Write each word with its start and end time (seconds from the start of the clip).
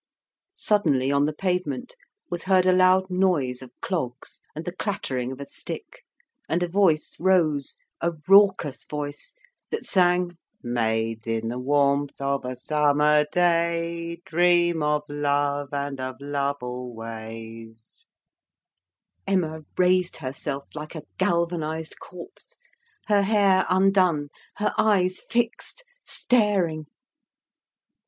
Suddenly 0.55 1.11
on 1.11 1.25
the 1.27 1.31
pavement 1.31 1.95
was 2.27 2.45
heard 2.45 2.65
a 2.65 2.71
loud 2.73 3.11
noise 3.11 3.61
of 3.61 3.69
clogs 3.83 4.41
and 4.55 4.65
the 4.65 4.71
clattering 4.75 5.31
of 5.31 5.39
a 5.39 5.45
stick; 5.45 6.01
and 6.49 6.63
a 6.63 6.67
voice 6.67 7.15
rose 7.19 7.75
a 8.01 8.13
raucous 8.27 8.83
voice 8.85 9.35
that 9.69 9.85
sang 9.85 10.37
"Maids 10.63 11.27
in 11.27 11.49
the 11.49 11.59
warmth 11.59 12.19
of 12.19 12.43
a 12.45 12.55
summer 12.55 13.25
day 13.31 14.23
Dream 14.25 14.81
of 14.81 15.03
love 15.07 15.71
and 15.71 15.99
of 16.01 16.15
love 16.19 16.63
always" 16.63 18.07
Emma 19.27 19.61
raised 19.77 20.17
herself 20.17 20.65
like 20.73 20.95
a 20.95 21.03
galvanised 21.19 21.99
corpse, 21.99 22.57
her 23.05 23.21
hair 23.21 23.67
undone, 23.69 24.29
her 24.55 24.73
eyes 24.79 25.19
fixed, 25.29 25.85
staring. 26.07 26.87